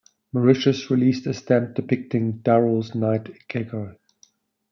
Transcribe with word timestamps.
Mauritius 0.33 0.89
released 0.89 1.27
a 1.27 1.33
stamp 1.35 1.75
depicting 1.75 2.39
Durrell's 2.39 2.95
night 2.95 3.29
gecko. 3.47 3.99